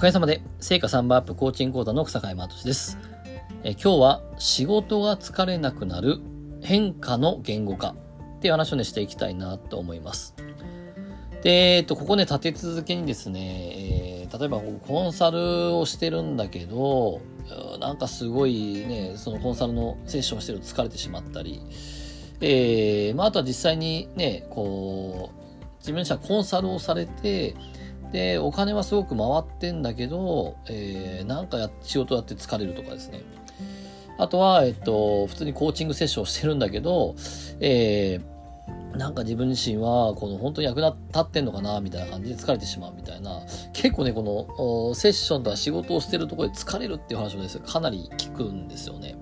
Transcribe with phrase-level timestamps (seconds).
[0.00, 2.96] かげさまで、成果3番アップコーチング講座の草海山俊です。
[3.64, 6.20] え今日は仕事が疲れなくなる
[6.62, 7.94] 変化の言語化
[8.38, 10.34] っていう話をね、していきたいなと思います。
[11.42, 17.20] で、えっと、ここね、立て続けにですね、えー、例えばコンサルをしてるんだけど、
[17.78, 21.60] なんかすごいね、そのコンサルのセッションしてると疲れてしまったり、
[22.40, 27.54] えー、まあ、あとは実際にね、こう、自分自身はコンサルをされて、
[28.12, 33.22] で、お金はすごく回ってんだけど、えー、なんかや、仕事やって疲れるとかですね。
[34.18, 37.14] あとは、えっと、普通にコーチングセッションしてるんだけど、
[37.60, 43.42] えー、なんか自分自身は、この本当に役立ってんのかな、みたいな感じで疲れてしまうみたいな、
[43.72, 44.22] 結構ね、こ
[44.58, 49.14] の、セッションとか仕事をしてるところで疲れるっていう話をですね、かなり聞くんですよね。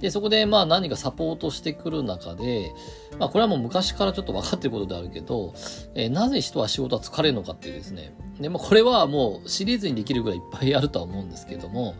[0.00, 2.72] で、そこでまあ何かサポートしてくる中で、
[3.18, 5.54] まあこれはもう昔からちょっと分かってることであるけど、
[5.94, 8.14] えー、なぜ人は仕事は疲れるのかっていうですね。
[8.40, 11.94] で、まあこれはもうシリーズにできるぐらいいっぱいあるとは思うんですけども、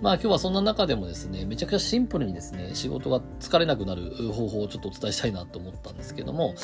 [0.00, 6.54] まあ今日はそんな中でもですね、めちゃくちゃシンプルにですね、仕事が疲れなくなる方法をちょっとお伝えしたいなと思ったんですけども、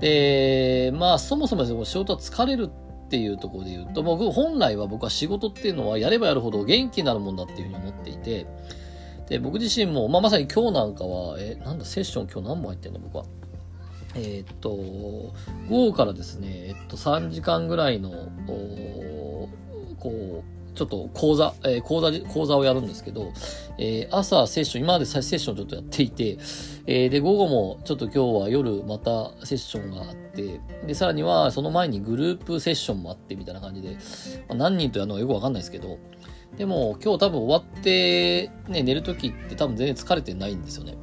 [0.00, 8.46] で、まあそもそもですね仕事は疲れるっていうところで言うと、僕本来は僕は仕事っていうのはやればやるほど元気になるもんだっていうふうに思っていて、
[9.28, 13.24] で、僕自身も、まあ、まさに今日なんかは、え、なんだ、セッション今日何本入ってんの僕は。
[14.16, 15.32] えー、っと、午
[15.68, 18.10] 後からですね、えっと、3時間ぐらいの、
[19.98, 23.32] こう、ちょっと講座、えー、講座、講座をやるんですけど、
[23.78, 26.38] えー、朝セッション、今までセッションちょっとやっていて、
[26.86, 33.96] え、で、午後もちょっと今日は夜またセッションがあって、で、さらにはその前にグループセッションもあってみたいな感じで、
[34.48, 35.98] まあ、何人とやるのかよくわかんないですけど、
[36.56, 40.96] でも今日多分終わって、ね、寝るときって多分全然疲れてないんですよね。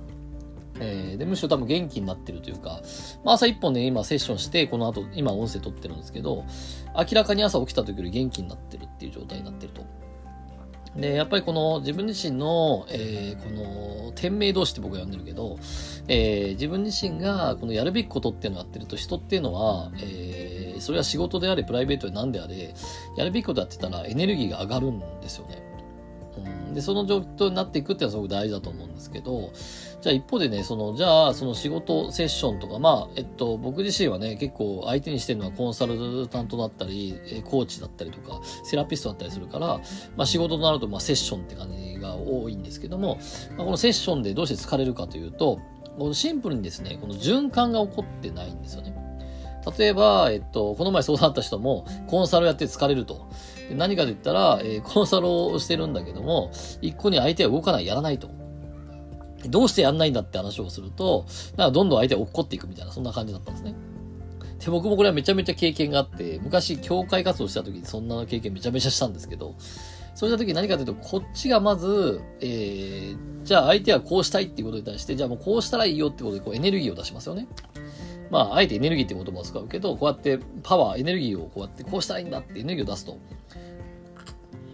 [0.84, 2.82] えー、でむしろ多分元気になってるというか、
[3.24, 6.44] まあ、朝一本ね、今セッションして、この後、今音声撮ってるんですけど、
[6.98, 9.86] 明らかに朝起きた時より元気になってるっていう状態になってると。
[10.96, 15.58] で、やっぱりこの自分自身の、えー、この、天命同士って僕は呼んでるけど、
[16.08, 20.41] えー、自分自身がこのやるべきことっていうのをやってると、人っていうのは、えー、
[20.82, 22.74] それは仕事であれ、プライベートで何であれ、
[23.18, 25.64] やるべきことやってたらエネルギーが上がるんですよね。
[26.38, 29.52] うん、で、その状況になっていくっていうのはすごく大事だと思うんですけど、
[30.02, 39.82] じゃあ一方でね、その、じゃあ、その仕事セッションとか、まあ、えっと、僕自身はね、結構相手にしてるのはコンサルタントだったり、コーチだったりとか、セラピストだったりするから、
[40.16, 43.20] まあ仕事となると、まあセッションって感じが多いんですけども、
[43.58, 45.60] まあ、このセッションでどうして疲れるかというと、
[46.14, 48.96] シンプルにですね、この循環が起こってないんですよね。
[49.78, 53.28] 例えば、えっと、この前相談あった人も、コンサルやって疲れると。
[53.70, 56.52] で何かと言ったら、えー、コンサルをしてるんだけども、
[56.82, 58.30] 一個に相手は動かない、やらないと。
[59.46, 61.26] どうしてやんないんだって話をすると、
[61.58, 63.76] なんかどんどん相手が落っこっていくみたいな、そんな感じだったんですね。
[64.60, 69.56] で、僕もこれはめちゃめちゃ経験があって、昔、教会活動した時にそんな経験めちゃめちゃしたんですけど、
[70.14, 77.48] そうした時何かというと、こっちがまず、えー、じゃあ相手はこうしたいっていうことに対して、じゃあもうこうしたらいいよってことで、こうエネルギーを出しますよね。
[78.32, 83.18] まあ、あえてエネルギーって言葉を使うけど、こうやってパワー、エネルギーをこうやってこうしたらいいんだってエネルギーを出すと。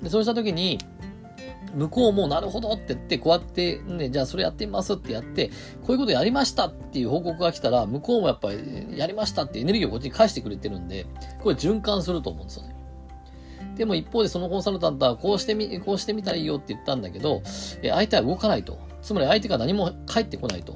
[0.04, 0.78] で、そうした時に、
[1.76, 5.50] 向こうもなるほどって言って、こうやってね、じゃあそれやってみますってやって、
[5.82, 11.08] こういうことやりましたっていう報告が来たら、向こうもやっぱりやりましたってエネルギーをこっちに返してくれてるんで、
[11.42, 12.76] これ循環すると思うんですよね。
[13.76, 17.42] でも一方でそのコンサルタントはこうしてみ、こうしてみたらいいよって言ったんだけど、
[17.82, 18.78] え相手は動かないと。
[19.02, 20.76] つまり相手が何も返ってこないと。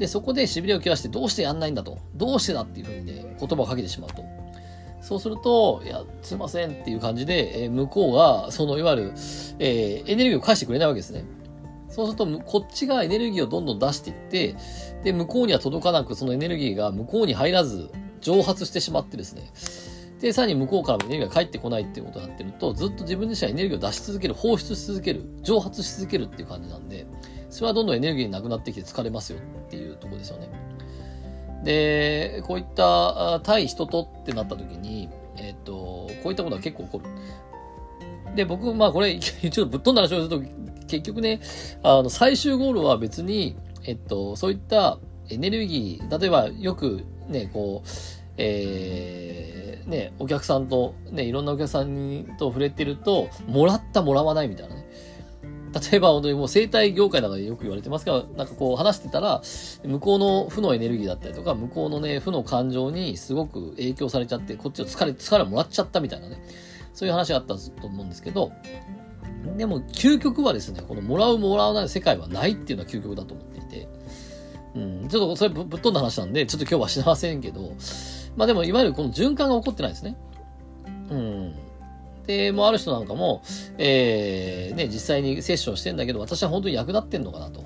[0.00, 1.98] で、そこで痺れを切らしてどうしてやんないんだと。
[2.14, 4.24] どうしてだっていうふうにね、言葉をかけてしまうと。
[5.02, 9.12] そうすると、いや、すいませんっていう感じで、えー、向こうが、その、いわゆる、
[9.58, 11.24] えー、エネルギーを返してくれないわけですね。
[11.90, 14.56] そうすると、こっちがエネルギーをどんどん出していって、
[15.04, 17.90] で、向こうには届かなく、そのエネルギーが向こうに入らず、
[18.22, 19.52] 蒸発してしまってですね。
[20.22, 27.06] で、さらに向こうからもエネルギーが返ってこないっていうことになってると、ずっと自分自身はエネルギーを出し続ける、放出し続ける、蒸発し続けるっていう感じなんで、
[27.50, 30.48] それはどんどんエネルギーなくなってきて疲れますよっていうところですよね。
[31.64, 35.72] で、こういった対人とってなった時に、えっ、と、
[36.22, 38.34] こういったことは結構起こる。
[38.34, 40.40] で、僕、まあこれ、 ちょっとぶっ飛んだ話をすると、
[40.86, 41.40] 結局ね、
[41.82, 44.98] あの、最終ゴールは別に、えっと、そういった
[45.28, 47.88] エネルギー、例えばよくね、こう、
[48.36, 54.79] えー、ね、お客さんと、ね、いろんなお客さんにと触れてると、もらったもらわないみたいなね。
[55.72, 59.40] 例えば本当にもう生態業界なんかでよく言われてますが、なんかこう話してたら、
[59.84, 66.42] 向こうの負のエネルギーだったりとか、向こうのね、負の感情にすごく影響されちゃって、こっちを疲れ、疲れもらっちゃったみたいなね、
[66.92, 68.50] そういう話があったと思うんですけど、
[69.56, 73.88] でも究極はですね、このもらうもらわない世界はないっていうのは究極だと思っていて、
[74.74, 77.72] うん、ちょっとそれぶっ飛んだ話なんで、ちょっと今日はしませんけど、
[78.36, 80.16] まあでもいわゆるこの循環が起こってないですね。
[81.10, 81.54] うん。
[82.30, 83.42] で、もある人なんかも、
[83.76, 87.64] えー、ね、実際にセッションしてんだけど、私は本当に役立ってんのかなと。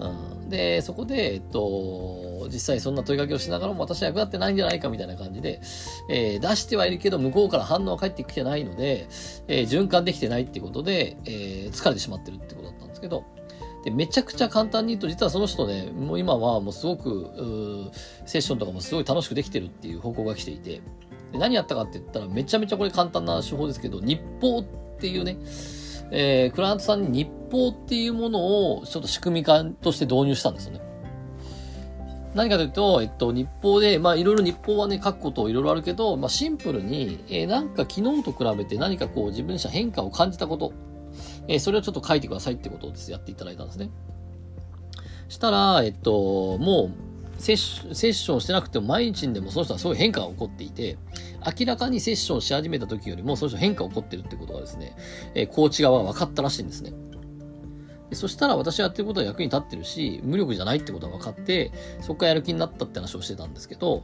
[0.00, 5.60] うん、で、そこで、えっと、実際そんな問いかけをしながらも私は役立ってないんじゃないかみたいな感じで、
[6.08, 9.08] えー、出してはいるけど向こうから反応は返ってきてないので、
[9.48, 13.24] えー、循環できてないっていうことで、え、疲れてしまってるってことだったんですけど、
[13.84, 17.90] で、めちゃくちゃ簡単に言うと、実はその人ね、もう今はもうすごく、
[18.26, 20.80] セッションとかもすごい楽しくできてるっていう報告が来ていて、
[21.32, 24.64] で何やったかって言ったら、めちゃめちゃこれ簡単な手法ですけど、日報っ
[24.98, 25.38] ていうね、
[26.10, 30.80] えー、クライアントさんに日報っていうものをちょっと仕組み化として導入したんですよね。
[32.34, 40.72] 何かというと、えっと、日報で、まあ、いろいろ日報はね、書くこといろいろあるけど、まあ、シンプルに、えー、なんか昨日と比べて何かこう自分自身変化を感じたこと、
[41.48, 43.90] えー、それをちょっと書いてくださいってことをです、やっていただいたんですね。
[45.28, 47.07] したら、えっと、もう、
[47.38, 50.98] セッションしてなくても毎日にでもその人はすごい変化が起こっていて、
[51.58, 54.96] 明らかにセッションし始めた時よりもその人変化が起こってるってことがですね、
[55.34, 56.92] えー、コーチ側は分かったらしいんですね。
[58.12, 64.02] そしたら私はやってることは役に立ってるし、無力じゃないってことは分かって、そこからやる気になったって話をしてたんですけど、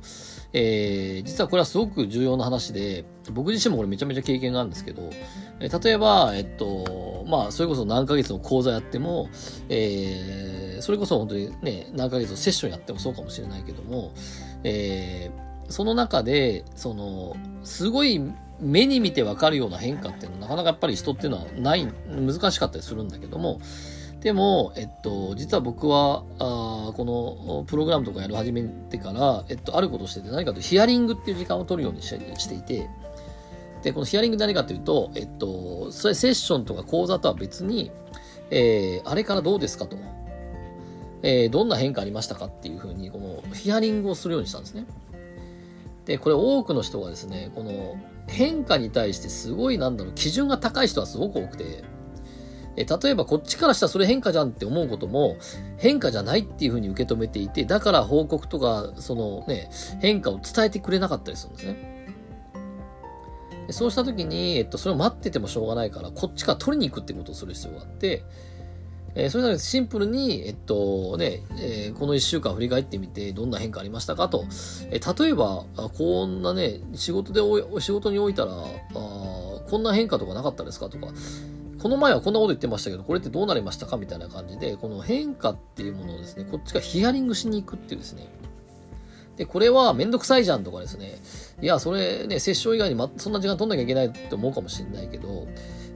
[0.52, 5.08] えー、実はこれはすごく重要な話で、僕自身もこれめちゃめちゃ経験があるんですけど、
[5.60, 9.31] え、例えば、えっと、まあ、それこそ何ヶ月の講座やっても、
[9.70, 14.12] えー、それこそ本当にね、何ヶ月セッションやってもそうかもしれないけども、
[14.62, 18.20] えー、その中で、その、すごい
[18.60, 23.60] 目に見てわかるような変化っていうのはなかなかやっぱり人っていうのはない、難しかったりするんだけども、
[24.20, 32.88] でも、えっと、実は僕は、あこのプログラムとかやる始めてから、えっと、あることをしてて、何かというとヒアリングっていう時間を取るようにしていて、
[33.82, 37.90] で、このヒアリング何かというと、えっと、それセッションとか講座とは別に、
[38.50, 39.98] えー、あれからどうですかと。
[41.26, 44.86] えー、どんな変化ありましたかっていうふうに、このヒアリングをするようにしたんですね。
[46.04, 47.96] で、これ多くの人がですね、この
[48.28, 51.82] 変化に対してすごいなんだろう、基準が高い人はすごく多くて、
[52.76, 55.36] え例えばこっちからしたらそれ変化じゃんって思うことも
[55.78, 59.70] 変化じゃないっていうふうに受け止めていて、だから報告とか、そのね、
[60.02, 61.94] 変化を伝えてくれなかったりするんですね。
[63.70, 68.24] そうした時に、えっと、それを待っててもしょうがないから、こっちから取りに行くってことをする必要があって、
[69.16, 74.44] えー、それなのでシンプルに、えっとね、えー、この一週間振り返ってみて、どんな変化ありましたかと。
[74.90, 75.64] えー、例えば、
[75.96, 78.64] こんなね、仕事でお、仕事においたら、あ
[78.94, 81.08] こんな変化とかなかったですかとか、
[81.81, 83.96] この前はこんなこと言ってましたけど、これってどうなりましたか？
[83.96, 88.28] みたいな感じで、この変化っていうものをですね、こっちがヒアリングしに行くっていうですね。
[89.37, 91.19] で、これはめんどくさいじゃんとかですね。
[91.60, 95.46] いや、それね、セッション以外に、ま、そんな時間取んなきゃいけないって思うかもしれないけど、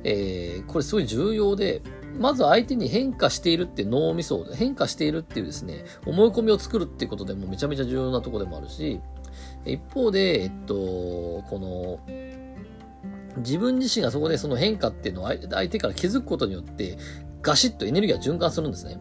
[0.04, 1.82] えー、これすごい重要で、
[2.18, 9.00] まず相手に変化しているって脳みそ、変化しているっていうですね、思い込みを作るっていうことでもめちゃめちゃ重要なところでもあるし、
[9.64, 12.00] 一方で、えっと、この、
[13.38, 16.98] 自分自身がそこでその変化っていうのを相手から気づくことによって、
[17.42, 18.98] ガシッとエネルギーが循環するんですね。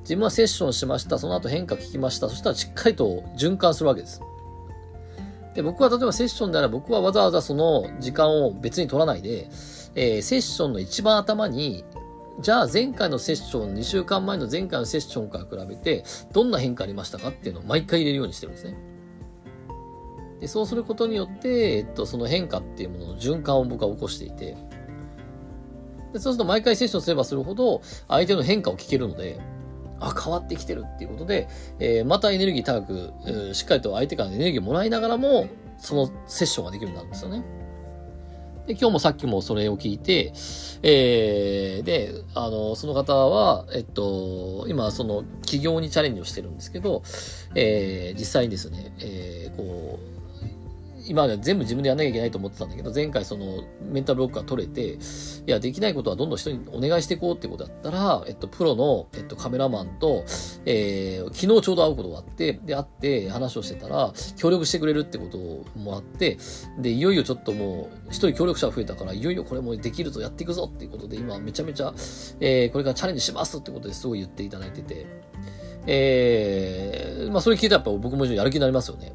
[0.00, 1.18] 自分はセッションしました。
[1.18, 2.28] その後変化聞きました。
[2.28, 4.20] そしたらしっかりと循環するわけです。
[5.54, 9.48] で、僕は例えばセッションであれば僕はわざわざその時間を別に取らないで、
[9.96, 11.84] えー、セッションの一番頭に、
[12.40, 18.76] じゃあ前回のセッション、2週間前の前回のセッションから比べて、どんな変化ありましたかっていうのを毎回入れるようにしてるんですね。
[20.40, 24.54] でそうすることによって、えっと、その変化っていうものの循環を僕は起こしていて、
[26.12, 29.40] でそうすると毎回セッションすればするほど、相手の変化を聞けるので、
[29.98, 37.42] あ、変わってきてるっていうことで、えー、またエネルギー高く、えー、しっかりと相手からエネルギーをもらいながらも、そのセッションができるようになるんですよね。
[38.66, 40.32] で、今日もさっきもそれを聞いて、
[40.82, 47.02] えー、で、あの、その方は、えっと、今、その、起業にチャレンジをしてるんですけど、
[47.54, 50.15] えー、実際にですね、えー、こう、
[51.06, 54.98] 今まで全部自分でやんなきゃいけないと思ってたんだけど、前回そのメンタルブロックが取れて、い
[55.46, 60.24] や、できないことはどんどん人にお願いしていこうってことだったら、えっと、プロの、えっと、カメラマンと、
[60.64, 65.38] えー、昨日ちょうど会うことがあって、で、会って話をしてたら、協力してくれるってこと
[65.78, 66.38] もらって、
[66.78, 71.94] で、いよいよちょっともう、一人協力者が増えたから、いよいよこれもできるぞ、やっていくぞっていうことで、今めちゃめちゃ、
[72.40, 75.06] えー、これからチャレンジしますってことですごい言っていただいてて、
[75.86, 79.12] えー、まあそれ聞いたらやっぱ僕もやる気になりますよね。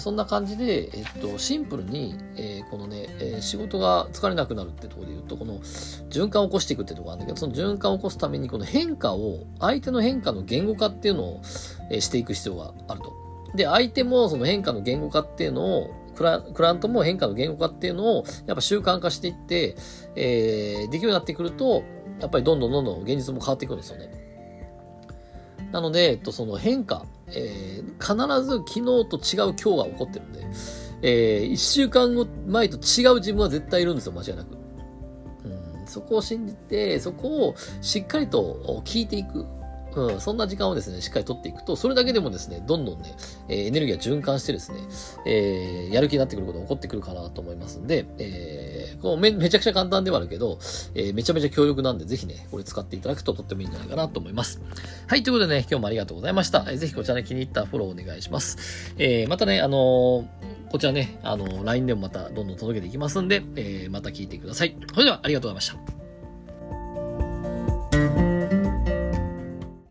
[0.00, 11.40] そんな感じで、えっと、シンプルに、えー、このね、えー、仕事が疲れなくなるってところで言うと、この循環を起こしていくってところなんだけど、その循環を起こすために、この変化を、相手の変化の言語化っていうのを、
[11.90, 13.12] えー、していく必要があると。
[13.54, 19.76] で、相手もその変化の言語化っていうのを、クラクラントも変化の言語化っていうのを、やっぱ習慣化していって、
[20.16, 21.82] えー、できるようになってくると、
[22.20, 24.10] やっぱりどんどんどんどん現実も変わっていくんですよね。
[25.72, 30.46] なので、えっと、その変化、えー、必ず昨日と違う今日が起こってるんで、
[31.02, 34.56] えー、1週間後、前と違う自分は絶対いるんですよ、間違いなく。
[35.44, 39.46] うん、そこを信じて、そこをしっかりと聞いていく。
[39.94, 43.14] うん、そんな時間をですね、しっかり取っていくと、それだけでもですね、どんどんね、
[43.48, 44.78] えー、エネルギーが循環してですね、
[45.26, 50.58] えー、やる気になってくることが起こってくるかなと思いますんで、えー、こうめめちゃくちゃ簡単ではあるけど、
[50.94, 54.60] えー、めちゃめちゃ強力なんで、ぜひね、これ使っていただくととってもいいんじゃないかなと思います。
[55.06, 56.64] はい、ということでね、今日もありがとうございました。
[56.68, 58.94] えー、ぜひこちらね、気に入ったフォローお願いします。
[58.98, 64.74] えー、またね、あのー、こちらね、あの、LINE でもまたどんどん届けていきますんで、えー、また聞いてください。
[64.92, 66.01] それではありがとうございました。